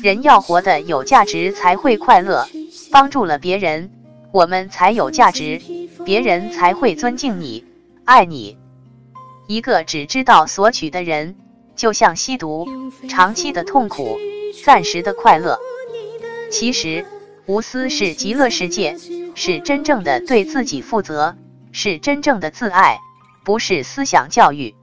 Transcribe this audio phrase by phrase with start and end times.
[0.00, 2.48] 人要活得有价值才会快乐，
[2.90, 3.90] 帮助了别人，
[4.32, 5.60] 我们才有价值，
[6.04, 7.64] 别人才会尊敬你、
[8.04, 8.56] 爱你。
[9.46, 11.36] 一个只知道索取的人，
[11.76, 12.66] 就像吸毒，
[13.08, 14.18] 长期的痛苦，
[14.64, 15.58] 暂时的快乐。
[16.50, 17.06] 其实，
[17.46, 18.96] 无私是极乐世界，
[19.34, 21.36] 是真正的对自己负责，
[21.70, 22.98] 是真正的自爱，
[23.44, 24.74] 不是思想教育。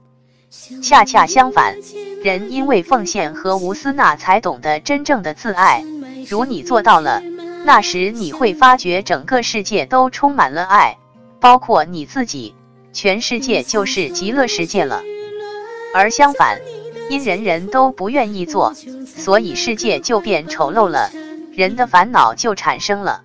[0.82, 1.76] 恰恰相反，
[2.22, 5.84] 人因为奉献和无私，那才懂得真正的自爱。
[6.28, 7.22] 如你做到了，
[7.64, 10.98] 那时你会发觉整个世界都充满了爱，
[11.40, 12.54] 包括你自己，
[12.92, 15.02] 全世界就是极乐世界了。
[15.94, 16.60] 而相反，
[17.08, 18.74] 因人人都不愿意做，
[19.06, 21.10] 所以世界就变丑陋了，
[21.52, 23.22] 人的烦恼就产生了。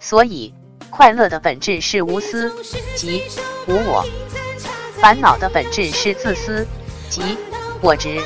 [0.00, 0.52] 所以，
[0.90, 2.52] 快乐的本质是无私，
[2.96, 3.22] 即
[3.66, 4.04] 无我。
[5.00, 6.66] 烦恼的本质是自私，
[7.08, 7.38] 即
[7.80, 8.20] 我执。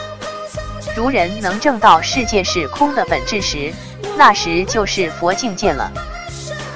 [0.97, 3.73] 如人能证到世界是空的本质时，
[4.17, 5.93] 那时就是佛境界了。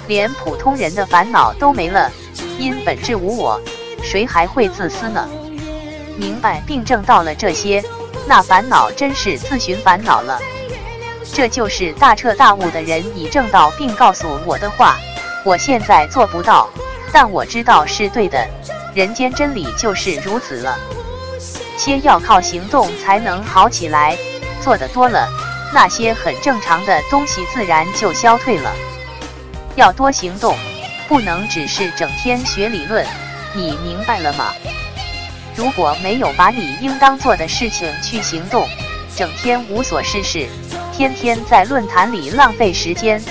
[0.06, 2.10] 连普通人的烦恼都没了，
[2.58, 3.60] 因本质无我，
[4.02, 5.28] 谁还会自私呢？
[6.16, 7.82] 明白并证到了这些，
[8.26, 10.38] 那烦恼真是自寻烦恼了。
[11.32, 14.96] 这就是大彻大悟的人已证到并告诉我的话。
[15.44, 16.68] 我现在做不到，
[17.12, 18.46] 但我知道是对的。
[18.96, 20.74] 人间真理就是如此了，
[21.76, 24.16] 先要靠行动才能好起来，
[24.62, 25.28] 做的多了，
[25.74, 28.72] 那些很正常的东西自然就消退了。
[29.74, 30.56] 要多行动，
[31.06, 33.04] 不能只是整天学理论，
[33.52, 34.54] 你明白了吗？
[35.54, 38.66] 如果没有把你应当做的事情去行动，
[39.14, 40.48] 整天无所事事，
[40.90, 43.22] 天天在论坛里浪费时间，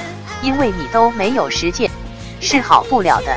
[0.43, 1.89] 因为你都没有实践，
[2.39, 3.36] 是好不了的。